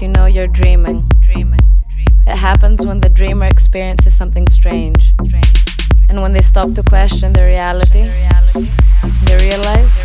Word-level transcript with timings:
you 0.00 0.08
know 0.08 0.26
you're 0.26 0.46
dreaming. 0.46 1.06
It 2.26 2.36
happens 2.36 2.86
when 2.86 3.00
the 3.00 3.08
dreamer 3.08 3.46
experiences 3.46 4.14
something 4.14 4.48
strange. 4.48 5.14
And 6.08 6.22
when 6.22 6.32
they 6.32 6.42
stop 6.42 6.72
to 6.74 6.82
question 6.82 7.32
the 7.32 7.44
reality, 7.44 8.10
they 9.24 9.36
realize 9.36 9.99